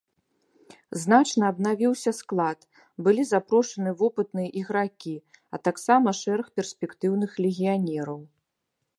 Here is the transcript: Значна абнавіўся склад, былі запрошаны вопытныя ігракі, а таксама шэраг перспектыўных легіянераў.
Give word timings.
Значна 1.01 1.43
абнавіўся 1.51 2.11
склад, 2.19 2.59
былі 3.07 3.25
запрошаны 3.31 3.91
вопытныя 3.99 4.49
ігракі, 4.61 5.13
а 5.57 5.59
таксама 5.67 6.09
шэраг 6.21 6.47
перспектыўных 6.61 7.31
легіянераў. 7.47 8.19